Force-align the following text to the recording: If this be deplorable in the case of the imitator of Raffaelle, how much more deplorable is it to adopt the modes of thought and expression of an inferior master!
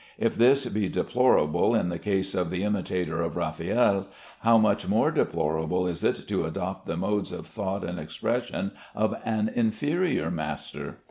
If 0.17 0.33
this 0.35 0.65
be 0.65 0.89
deplorable 0.89 1.75
in 1.75 1.89
the 1.89 1.99
case 1.99 2.33
of 2.33 2.49
the 2.49 2.63
imitator 2.63 3.21
of 3.21 3.37
Raffaelle, 3.37 4.07
how 4.39 4.57
much 4.57 4.87
more 4.87 5.11
deplorable 5.11 5.85
is 5.85 6.03
it 6.03 6.27
to 6.27 6.45
adopt 6.45 6.87
the 6.87 6.97
modes 6.97 7.31
of 7.31 7.45
thought 7.45 7.83
and 7.83 7.99
expression 7.99 8.71
of 8.95 9.13
an 9.23 9.49
inferior 9.49 10.31
master! 10.31 10.97